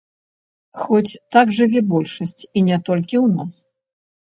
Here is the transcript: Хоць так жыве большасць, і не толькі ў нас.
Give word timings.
Хоць 0.85 1.19
так 1.37 1.51
жыве 1.59 1.79
большасць, 1.93 2.41
і 2.49 2.59
не 2.73 2.81
толькі 2.91 3.15
ў 3.25 3.39
нас. 3.39 3.53